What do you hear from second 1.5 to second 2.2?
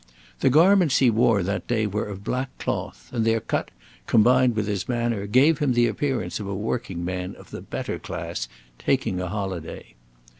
day were